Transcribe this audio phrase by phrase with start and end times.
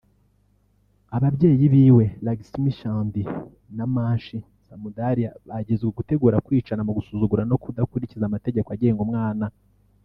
[1.15, 3.15] Ababyeyi biwe-Laxmi Chand
[3.77, 9.45] na Manshi Samdariya- bagirizwa ugutegura kwica mu gusuzugura no kudakurikiza amategeko agenga umwana